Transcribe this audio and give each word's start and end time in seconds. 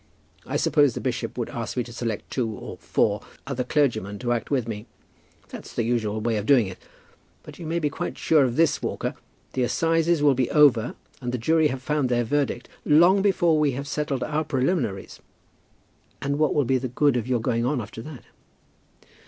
I 0.47 0.55
suppose 0.57 0.95
the 0.95 0.99
bishop 0.99 1.37
would 1.37 1.49
ask 1.49 1.77
me 1.77 1.83
to 1.83 1.93
select 1.93 2.31
two 2.31 2.49
or 2.49 2.77
four 2.79 3.21
other 3.45 3.63
clergymen 3.63 4.17
to 4.17 4.31
act 4.31 4.49
with 4.49 4.67
me. 4.67 4.87
That's 5.49 5.71
the 5.75 5.83
usual 5.83 6.19
way 6.19 6.37
of 6.37 6.47
doing 6.47 6.65
it. 6.65 6.79
But 7.43 7.59
you 7.59 7.67
may 7.67 7.77
be 7.77 7.91
quite 7.91 8.17
sure 8.17 8.43
of 8.43 8.55
this, 8.55 8.81
Walker; 8.81 9.13
the 9.53 9.61
assizes 9.61 10.23
will 10.23 10.33
be 10.33 10.49
over, 10.49 10.95
and 11.21 11.31
the 11.31 11.37
jury 11.37 11.67
have 11.67 11.83
found 11.83 12.09
their 12.09 12.23
verdict 12.23 12.67
long 12.83 13.21
before 13.21 13.59
we 13.59 13.73
have 13.73 13.87
settled 13.87 14.23
our 14.23 14.43
preliminaries." 14.43 15.19
"And 16.19 16.39
what 16.39 16.55
will 16.55 16.65
be 16.65 16.79
the 16.79 16.87
good 16.87 17.15
of 17.15 17.27
your 17.27 17.39
going 17.39 17.63
on 17.63 17.79
after 17.79 18.01
that?" 18.01 18.23